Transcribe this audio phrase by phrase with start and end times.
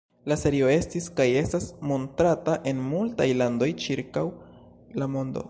[0.31, 4.27] La serio estis kaj estas montrata en multaj landoj ĉirkaŭ
[5.03, 5.39] la mondo.